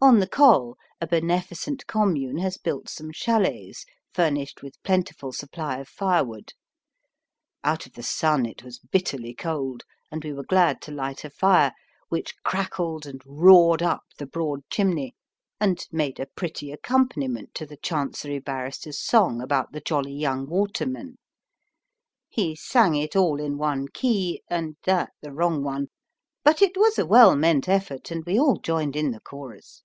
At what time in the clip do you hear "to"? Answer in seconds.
10.82-10.92, 17.54-17.66